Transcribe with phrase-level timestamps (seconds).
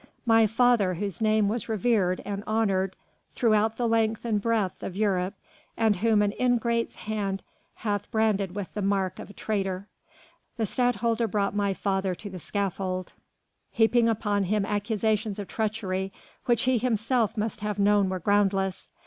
[0.25, 2.95] My father whose name was revered and honoured
[3.33, 5.35] throughout the length and breadth of Europe
[5.77, 7.43] and whom an ingrate's hand
[7.75, 9.87] hath branded with the mark of traitor.
[10.57, 13.13] The Stadtholder brought my father to the scaffold,
[13.69, 16.11] heaping upon him accusations of treachery
[16.45, 18.89] which he himself must have known were groundless.